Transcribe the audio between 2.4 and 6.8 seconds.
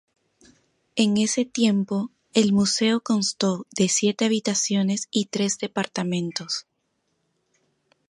museo constó de siete habitaciones y tres departamentos.